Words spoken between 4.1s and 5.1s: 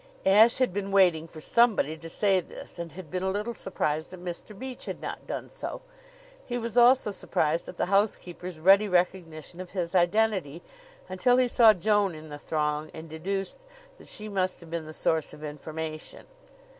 Mr. Beach had